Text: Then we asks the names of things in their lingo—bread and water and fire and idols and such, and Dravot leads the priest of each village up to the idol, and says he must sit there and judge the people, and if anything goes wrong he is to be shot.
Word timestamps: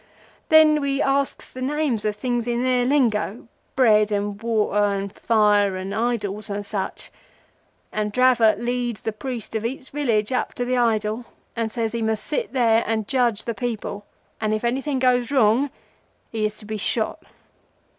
Then 0.49 0.81
we 0.81 0.99
asks 0.99 1.47
the 1.47 1.61
names 1.61 2.05
of 2.05 2.15
things 2.15 2.47
in 2.47 2.63
their 2.63 2.85
lingo—bread 2.87 4.11
and 4.11 4.41
water 4.41 4.83
and 4.93 5.13
fire 5.13 5.75
and 5.75 5.93
idols 5.93 6.49
and 6.49 6.65
such, 6.65 7.11
and 7.91 8.11
Dravot 8.11 8.57
leads 8.59 9.01
the 9.01 9.11
priest 9.11 9.53
of 9.53 9.63
each 9.63 9.91
village 9.91 10.31
up 10.31 10.55
to 10.55 10.65
the 10.65 10.75
idol, 10.77 11.25
and 11.55 11.71
says 11.71 11.91
he 11.91 12.01
must 12.01 12.23
sit 12.23 12.51
there 12.51 12.83
and 12.87 13.07
judge 13.07 13.45
the 13.45 13.53
people, 13.53 14.03
and 14.41 14.55
if 14.55 14.63
anything 14.63 14.97
goes 14.97 15.31
wrong 15.31 15.69
he 16.31 16.47
is 16.47 16.57
to 16.57 16.65
be 16.65 16.77
shot. 16.77 17.23